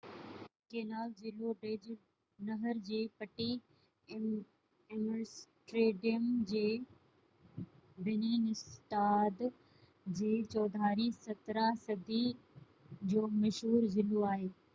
canal 0.73 1.09
ضلعو 1.17 1.49
ڊچ: 1.63 1.83
نهر 2.45 2.75
جي 2.87 3.01
پٽي 3.19 3.47
ايمسٽرڊيم 4.15 6.25
جي 6.53 6.65
بنين 8.07 8.49
اسٽاد 8.55 9.45
جي 10.21 10.31
چوڌاري 10.55 11.07
17 11.31 11.69
صدي 11.87 12.25
جو 13.13 13.21
مشهور 13.45 13.81
ضلعو 13.99 14.19
آهي 14.33 14.49